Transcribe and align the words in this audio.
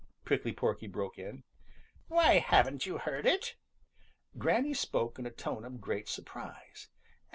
Prickly 0.25 0.51
Porky 0.51 0.87
broke 0.87 1.19
in. 1.19 1.43
"Why, 2.07 2.39
haven't 2.39 2.87
you 2.87 2.97
heard 2.97 3.27
it?" 3.27 3.55
Granny 4.35 4.73
spoke 4.73 5.19
in 5.19 5.27
a 5.27 5.31
tone 5.31 5.63
of 5.63 5.79
great 5.79 6.09
surprise. 6.09 6.89